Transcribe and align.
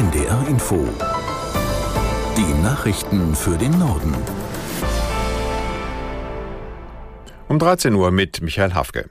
NDR 0.00 0.48
Info. 0.48 0.88
Die 2.34 2.62
Nachrichten 2.62 3.34
für 3.34 3.58
den 3.58 3.78
Norden. 3.78 4.14
Um 7.48 7.58
13 7.58 7.92
Uhr 7.92 8.10
mit 8.10 8.40
Michael 8.40 8.72
Hafke. 8.72 9.10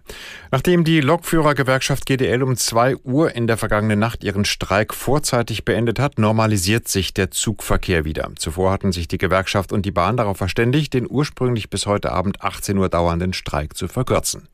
Nachdem 0.50 0.84
die 0.84 1.02
Lokführergewerkschaft 1.02 2.08
GDL 2.08 2.42
um 2.42 2.58
2 2.58 2.96
Uhr 3.04 3.36
in 3.36 3.46
der 3.46 3.58
vergangenen 3.58 4.00
Nacht 4.00 4.24
ihren 4.24 4.46
Streik 4.46 4.96
vorzeitig 4.96 5.64
beendet 5.64 6.00
hat, 6.00 6.18
normalisiert 6.18 6.88
sich 6.88 7.14
der 7.14 7.30
Zugverkehr 7.30 8.04
wieder. 8.04 8.32
Zuvor 8.40 8.72
hatten 8.72 8.92
sich 8.92 9.08
die 9.08 9.20
Gewerkschaft 9.20 9.72
und 9.72 9.86
die 9.86 9.92
Bahn 9.92 10.18
darauf 10.18 10.38
verständigt, 10.38 10.96
den 10.96 11.06
ursprünglich 11.08 11.70
bis 11.70 11.86
heute 11.86 12.12
Abend 12.12 12.42
18 12.42 12.76
Uhr 12.80 12.90
dauernden 12.90 13.34
Streik 13.34 13.78
zu 13.78 13.88
verkürzen. 13.88 14.48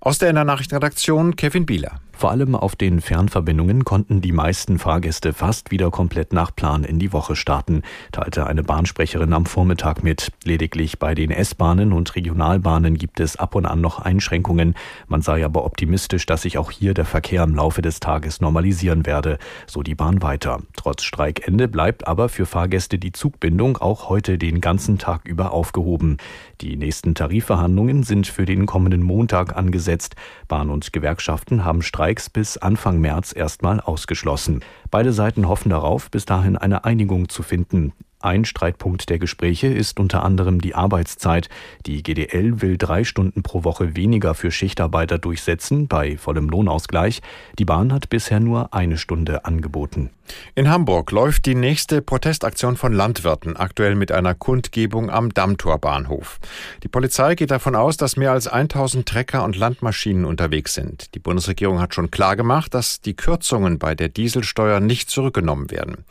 Aus 0.00 0.18
der 0.18 0.30
NR 0.30 0.44
Nachrichtenredaktion 0.44 1.36
Kevin 1.36 1.64
Bieler. 1.64 2.00
Vor 2.20 2.32
allem 2.32 2.54
auf 2.54 2.76
den 2.76 3.00
Fernverbindungen 3.00 3.86
konnten 3.86 4.20
die 4.20 4.32
meisten 4.32 4.78
Fahrgäste 4.78 5.32
fast 5.32 5.70
wieder 5.70 5.90
komplett 5.90 6.34
nach 6.34 6.54
Plan 6.54 6.84
in 6.84 6.98
die 6.98 7.14
Woche 7.14 7.34
starten, 7.34 7.80
teilte 8.12 8.46
eine 8.46 8.62
Bahnsprecherin 8.62 9.32
am 9.32 9.46
Vormittag 9.46 10.04
mit. 10.04 10.30
Lediglich 10.44 10.98
bei 10.98 11.14
den 11.14 11.30
S-Bahnen 11.30 11.94
und 11.94 12.14
Regionalbahnen 12.14 12.98
gibt 12.98 13.20
es 13.20 13.36
ab 13.36 13.54
und 13.54 13.64
an 13.64 13.80
noch 13.80 14.00
Einschränkungen. 14.00 14.74
Man 15.08 15.22
sei 15.22 15.42
aber 15.42 15.64
optimistisch, 15.64 16.26
dass 16.26 16.42
sich 16.42 16.58
auch 16.58 16.70
hier 16.70 16.92
der 16.92 17.06
Verkehr 17.06 17.42
im 17.42 17.54
Laufe 17.54 17.80
des 17.80 18.00
Tages 18.00 18.42
normalisieren 18.42 19.06
werde, 19.06 19.38
so 19.66 19.82
die 19.82 19.94
Bahn 19.94 20.20
weiter. 20.20 20.58
Trotz 20.76 21.04
Streikende 21.04 21.68
bleibt 21.68 22.06
aber 22.06 22.28
für 22.28 22.44
Fahrgäste 22.44 22.98
die 22.98 23.12
Zugbindung 23.12 23.78
auch 23.78 24.10
heute 24.10 24.36
den 24.36 24.60
ganzen 24.60 24.98
Tag 24.98 25.26
über 25.26 25.52
aufgehoben. 25.52 26.18
Die 26.60 26.76
nächsten 26.76 27.14
Tarifverhandlungen 27.14 28.02
sind 28.02 28.26
für 28.26 28.44
den 28.44 28.66
kommenden 28.66 29.02
Montag 29.02 29.56
angesetzt. 29.56 30.16
Bahn 30.48 30.68
und 30.68 30.92
Gewerkschaften 30.92 31.64
haben 31.64 31.80
Streik 31.80 32.09
Streiks 32.10 32.28
bis 32.28 32.56
Anfang 32.56 32.98
März 32.98 33.32
erstmal 33.36 33.80
ausgeschlossen. 33.80 34.64
Beide 34.90 35.12
Seiten 35.12 35.46
hoffen 35.46 35.70
darauf, 35.70 36.10
bis 36.10 36.24
dahin 36.24 36.56
eine 36.56 36.84
Einigung 36.84 37.28
zu 37.28 37.44
finden. 37.44 37.92
Ein 38.18 38.44
Streitpunkt 38.44 39.08
der 39.10 39.20
Gespräche 39.20 39.68
ist 39.68 40.00
unter 40.00 40.24
anderem 40.24 40.60
die 40.60 40.74
Arbeitszeit. 40.74 41.48
Die 41.86 42.02
GDL 42.02 42.62
will 42.62 42.78
drei 42.78 43.04
Stunden 43.04 43.44
pro 43.44 43.62
Woche 43.62 43.94
weniger 43.94 44.34
für 44.34 44.50
Schichtarbeiter 44.50 45.18
durchsetzen, 45.18 45.86
bei 45.86 46.16
vollem 46.16 46.48
Lohnausgleich. 46.48 47.22
Die 47.60 47.64
Bahn 47.64 47.92
hat 47.92 48.10
bisher 48.10 48.40
nur 48.40 48.74
eine 48.74 48.98
Stunde 48.98 49.44
angeboten. 49.44 50.10
In 50.54 50.68
Hamburg 50.68 51.10
läuft 51.12 51.46
die 51.46 51.54
nächste 51.54 52.02
Protestaktion 52.02 52.76
von 52.76 52.92
Landwirten, 52.92 53.56
aktuell 53.56 53.94
mit 53.94 54.12
einer 54.12 54.34
Kundgebung 54.34 55.10
am 55.10 55.32
Dammtorbahnhof. 55.32 56.38
Die 56.82 56.88
Polizei 56.88 57.34
geht 57.34 57.50
davon 57.50 57.74
aus, 57.74 57.96
dass 57.96 58.16
mehr 58.16 58.32
als 58.32 58.48
1000 58.48 59.06
Trecker 59.06 59.44
und 59.44 59.56
Landmaschinen 59.56 60.24
unterwegs 60.24 60.74
sind. 60.74 61.14
Die 61.14 61.18
Bundesregierung 61.18 61.80
hat 61.80 61.94
schon 61.94 62.10
klargemacht, 62.10 62.74
dass 62.74 63.00
die 63.00 63.14
Kürzungen 63.14 63.78
bei 63.78 63.94
der 63.94 64.08
Dieselsteuer 64.08 64.80
nicht 64.80 65.10
zurückgenommen 65.10 65.70
werden. 65.70 66.04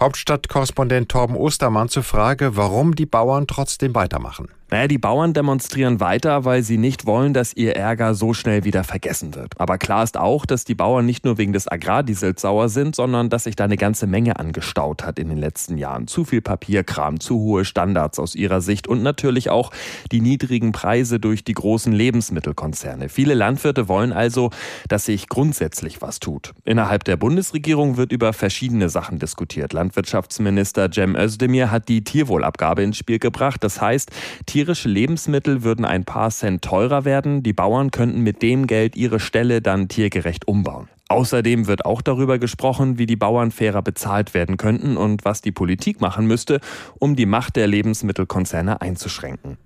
Hauptstadtkorrespondent 0.00 1.08
Torben 1.08 1.36
Ostermann 1.36 1.88
zur 1.88 2.02
Frage, 2.02 2.56
warum 2.56 2.94
die 2.94 3.06
Bauern 3.06 3.46
trotzdem 3.46 3.94
weitermachen. 3.94 4.48
Naja, 4.72 4.88
die 4.88 4.96
Bauern 4.96 5.34
demonstrieren 5.34 6.00
weiter, 6.00 6.46
weil 6.46 6.62
sie 6.62 6.78
nicht 6.78 7.04
wollen, 7.04 7.34
dass 7.34 7.52
ihr 7.52 7.76
Ärger 7.76 8.14
so 8.14 8.32
schnell 8.32 8.64
wieder 8.64 8.84
vergessen 8.84 9.34
wird. 9.34 9.52
Aber 9.60 9.76
klar 9.76 10.02
ist 10.02 10.16
auch, 10.16 10.46
dass 10.46 10.64
die 10.64 10.74
Bauern 10.74 11.04
nicht 11.04 11.26
nur 11.26 11.36
wegen 11.36 11.52
des 11.52 11.70
Agrardiesels 11.70 12.40
sauer 12.40 12.70
sind, 12.70 12.96
sondern 12.96 13.28
dass 13.28 13.44
sich 13.44 13.54
da 13.54 13.64
eine 13.64 13.76
ganze 13.76 14.06
Menge 14.06 14.38
angestaut 14.38 15.04
hat 15.04 15.18
in 15.18 15.28
den 15.28 15.36
letzten 15.36 15.76
Jahren. 15.76 16.06
Zu 16.06 16.24
viel 16.24 16.40
Papierkram, 16.40 17.20
zu 17.20 17.38
hohe 17.38 17.66
Standards 17.66 18.18
aus 18.18 18.34
ihrer 18.34 18.62
Sicht 18.62 18.88
und 18.88 19.02
natürlich 19.02 19.50
auch 19.50 19.72
die 20.10 20.22
niedrigen 20.22 20.72
Preise 20.72 21.20
durch 21.20 21.44
die 21.44 21.52
großen 21.52 21.92
Lebensmittelkonzerne. 21.92 23.10
Viele 23.10 23.34
Landwirte 23.34 23.88
wollen 23.88 24.14
also, 24.14 24.48
dass 24.88 25.04
sich 25.04 25.28
grundsätzlich 25.28 26.00
was 26.00 26.18
tut. 26.18 26.54
Innerhalb 26.64 27.04
der 27.04 27.18
Bundesregierung 27.18 27.98
wird 27.98 28.10
über 28.10 28.32
verschiedene 28.32 28.88
Sachen 28.88 29.18
diskutiert. 29.18 29.74
Landwirtschaftsminister 29.74 30.90
Cem 30.90 31.14
Özdemir 31.14 31.70
hat 31.70 31.90
die 31.90 32.04
Tierwohlabgabe 32.04 32.82
ins 32.82 32.96
Spiel 32.96 33.18
gebracht. 33.18 33.62
Das 33.62 33.78
heißt, 33.78 34.10
Tier 34.46 34.61
Tierische 34.62 34.88
Lebensmittel 34.88 35.64
würden 35.64 35.84
ein 35.84 36.04
paar 36.04 36.30
Cent 36.30 36.62
teurer 36.62 37.04
werden. 37.04 37.42
Die 37.42 37.52
Bauern 37.52 37.90
könnten 37.90 38.20
mit 38.20 38.42
dem 38.42 38.68
Geld 38.68 38.94
ihre 38.94 39.18
Ställe 39.18 39.60
dann 39.60 39.88
tiergerecht 39.88 40.46
umbauen. 40.46 40.88
Außerdem 41.08 41.66
wird 41.66 41.84
auch 41.84 42.00
darüber 42.00 42.38
gesprochen, 42.38 42.96
wie 42.96 43.06
die 43.06 43.16
Bauern 43.16 43.50
fairer 43.50 43.82
bezahlt 43.82 44.34
werden 44.34 44.58
könnten 44.58 44.96
und 44.96 45.24
was 45.24 45.40
die 45.40 45.50
Politik 45.50 46.00
machen 46.00 46.28
müsste, 46.28 46.60
um 47.00 47.16
die 47.16 47.26
Macht 47.26 47.56
der 47.56 47.66
Lebensmittelkonzerne 47.66 48.80
einzuschränken. 48.80 49.58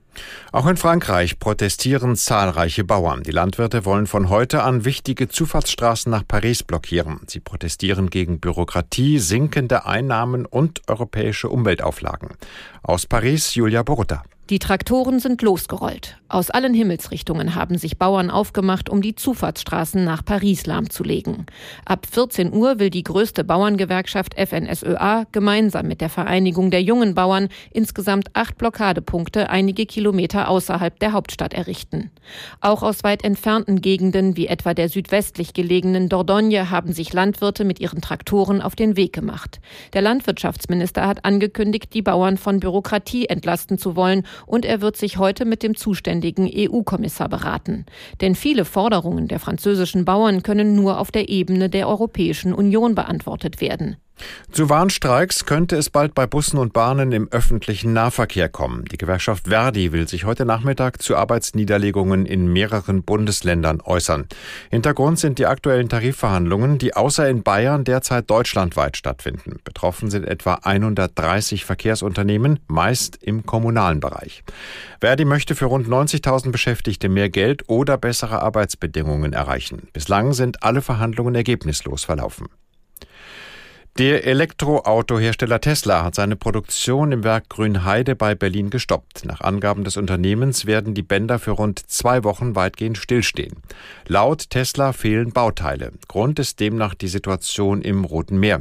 Auch 0.50 0.66
in 0.66 0.78
Frankreich 0.78 1.38
protestieren 1.38 2.16
zahlreiche 2.16 2.82
Bauern. 2.82 3.22
Die 3.22 3.32
Landwirte 3.32 3.84
wollen 3.84 4.06
von 4.06 4.31
heute 4.31 4.62
an 4.62 4.87
wichtige 4.87 5.28
Zufahrtsstraßen 5.28 6.10
nach 6.10 6.26
Paris 6.26 6.62
blockieren. 6.62 7.20
Sie 7.26 7.41
protestieren 7.41 8.09
gegen 8.09 8.41
Bürokratie, 8.41 9.19
sinkende 9.19 9.84
Einnahmen 9.84 10.47
und 10.47 10.81
europäische 10.88 11.50
Umweltauflagen. 11.50 12.31
Aus 12.82 13.04
Paris 13.04 13.54
Julia 13.54 13.82
Borutta. 13.82 14.22
Die 14.48 14.60
Traktoren 14.60 15.18
sind 15.18 15.42
losgerollt. 15.42 16.18
Aus 16.28 16.50
allen 16.50 16.72
Himmelsrichtungen 16.72 17.56
haben 17.56 17.78
sich 17.78 17.98
Bauern 17.98 18.30
aufgemacht, 18.30 18.88
um 18.88 19.02
die 19.02 19.16
Zufahrtsstraßen 19.16 20.04
nach 20.04 20.24
Paris 20.24 20.66
lahmzulegen. 20.66 21.46
Ab 21.84 22.06
14 22.08 22.52
Uhr 22.52 22.78
will 22.78 22.90
die 22.90 23.02
größte 23.02 23.42
Bauerngewerkschaft 23.42 24.34
FNSÖA 24.34 25.24
gemeinsam 25.32 25.88
mit 25.88 26.00
der 26.00 26.10
Vereinigung 26.10 26.70
der 26.70 26.82
jungen 26.82 27.16
Bauern 27.16 27.48
insgesamt 27.72 28.28
acht 28.34 28.56
Blockadepunkte 28.56 29.50
einige 29.50 29.84
Kilometer 29.84 30.48
außerhalb 30.48 30.96
der 31.00 31.12
Hauptstadt 31.12 31.52
errichten. 31.52 32.12
Auch 32.60 32.84
aus 32.84 33.02
weit 33.02 33.24
entfernten 33.24 33.80
Gegenden 33.80 34.36
wie 34.36 34.46
etwa 34.46 34.74
der 34.74 34.88
südwestlich 34.88 35.54
gelegenen 35.54 36.08
Dordogne 36.08 36.70
haben 36.70 36.92
sich 36.92 37.12
Landwirte 37.12 37.64
mit 37.64 37.80
ihren 37.80 38.00
Traktoren 38.00 38.60
auf 38.60 38.76
den 38.76 38.96
Weg 38.96 39.12
gemacht. 39.12 39.60
Der 39.92 40.02
Landwirtschaftsminister 40.02 41.04
hat 41.04 41.24
angekündigt, 41.24 41.94
die 41.94 42.02
Bauern 42.02 42.36
von 42.36 42.60
Bürokratie 42.60 43.26
entlasten 43.26 43.78
zu 43.78 43.96
wollen 43.96 44.24
und 44.44 44.64
er 44.64 44.80
wird 44.80 44.97
sich 44.97 45.19
heute 45.19 45.44
mit 45.44 45.62
dem 45.62 45.76
zuständigen 45.76 46.50
EU-Kommissar 46.52 47.28
beraten. 47.28 47.86
Denn 48.20 48.34
viele 48.34 48.64
Forderungen 48.64 49.28
der 49.28 49.41
französischen 49.41 50.04
Bauern 50.04 50.42
können 50.42 50.74
nur 50.74 50.98
auf 50.98 51.10
der 51.10 51.28
Ebene 51.28 51.70
der 51.70 51.88
Europäischen 51.88 52.52
Union 52.52 52.94
beantwortet 52.94 53.60
werden. 53.60 53.96
Zu 54.56 54.71
Warnstreiks 54.71 55.44
könnte 55.44 55.77
es 55.77 55.91
bald 55.91 56.15
bei 56.15 56.27
Bussen 56.27 56.56
und 56.56 56.72
Bahnen 56.72 57.12
im 57.12 57.28
öffentlichen 57.31 57.93
Nahverkehr 57.93 58.49
kommen. 58.49 58.87
Die 58.87 58.97
Gewerkschaft 58.97 59.49
Verdi 59.49 59.93
will 59.93 60.09
sich 60.09 60.25
heute 60.25 60.47
Nachmittag 60.47 61.03
zu 61.03 61.15
Arbeitsniederlegungen 61.15 62.25
in 62.25 62.50
mehreren 62.50 63.03
Bundesländern 63.03 63.82
äußern. 63.84 64.26
Hintergrund 64.71 65.19
sind 65.19 65.38
die 65.38 65.44
aktuellen 65.44 65.91
Tarifverhandlungen, 65.91 66.78
die 66.78 66.94
außer 66.94 67.28
in 67.28 67.43
Bayern 67.43 67.84
derzeit 67.84 68.31
deutschlandweit 68.31 68.97
stattfinden. 68.97 69.59
Betroffen 69.62 70.10
sind 70.10 70.25
etwa 70.25 70.55
130 70.55 71.66
Verkehrsunternehmen, 71.66 72.60
meist 72.66 73.22
im 73.22 73.44
kommunalen 73.44 74.00
Bereich. 74.00 74.43
Verdi 75.00 75.26
möchte 75.26 75.55
für 75.55 75.66
rund 75.66 75.87
90.000 75.87 76.50
Beschäftigte 76.50 77.10
mehr 77.10 77.28
Geld 77.28 77.69
oder 77.69 77.99
bessere 77.99 78.41
Arbeitsbedingungen 78.41 79.34
erreichen. 79.34 79.88
Bislang 79.93 80.32
sind 80.32 80.62
alle 80.62 80.81
Verhandlungen 80.81 81.34
ergebnislos 81.34 82.05
verlaufen. 82.05 82.47
Der 83.98 84.26
Elektroautohersteller 84.26 85.58
Tesla 85.58 86.04
hat 86.04 86.14
seine 86.14 86.36
Produktion 86.36 87.12
im 87.12 87.24
Werk 87.24 87.48
Grünheide 87.48 88.14
bei 88.14 88.34
Berlin 88.34 88.68
gestoppt. 88.68 89.24
Nach 89.24 89.40
Angaben 89.40 89.84
des 89.84 89.96
Unternehmens 89.96 90.66
werden 90.66 90.92
die 90.92 91.02
Bänder 91.02 91.38
für 91.38 91.52
rund 91.52 91.78
zwei 91.88 92.22
Wochen 92.22 92.54
weitgehend 92.54 92.98
stillstehen. 92.98 93.54
Laut 94.06 94.50
Tesla 94.50 94.92
fehlen 94.92 95.32
Bauteile. 95.32 95.92
Grund 96.08 96.38
ist 96.38 96.60
demnach 96.60 96.92
die 96.92 97.08
Situation 97.08 97.80
im 97.80 98.04
Roten 98.04 98.38
Meer. 98.38 98.60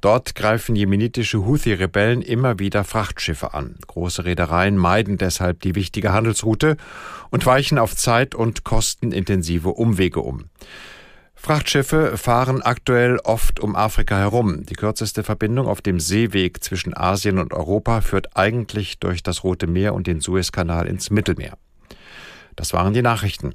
Dort 0.00 0.36
greifen 0.36 0.76
jemenitische 0.76 1.44
Houthi-Rebellen 1.44 2.22
immer 2.22 2.60
wieder 2.60 2.84
Frachtschiffe 2.84 3.54
an. 3.54 3.74
Große 3.88 4.24
Reedereien 4.24 4.76
meiden 4.76 5.18
deshalb 5.18 5.62
die 5.62 5.74
wichtige 5.74 6.12
Handelsroute 6.12 6.76
und 7.30 7.44
weichen 7.44 7.80
auf 7.80 7.96
zeit- 7.96 8.36
und 8.36 8.62
kostenintensive 8.62 9.70
Umwege 9.70 10.20
um. 10.20 10.44
Frachtschiffe 11.36 12.16
fahren 12.16 12.62
aktuell 12.62 13.18
oft 13.22 13.60
um 13.60 13.76
Afrika 13.76 14.18
herum. 14.18 14.66
Die 14.66 14.74
kürzeste 14.74 15.22
Verbindung 15.22 15.68
auf 15.68 15.80
dem 15.80 16.00
Seeweg 16.00 16.64
zwischen 16.64 16.96
Asien 16.96 17.38
und 17.38 17.52
Europa 17.54 18.00
führt 18.00 18.36
eigentlich 18.36 18.98
durch 18.98 19.22
das 19.22 19.44
Rote 19.44 19.68
Meer 19.68 19.94
und 19.94 20.08
den 20.08 20.20
Suezkanal 20.20 20.86
ins 20.86 21.10
Mittelmeer. 21.10 21.56
Das 22.56 22.72
waren 22.72 22.94
die 22.94 23.02
Nachrichten. 23.02 23.54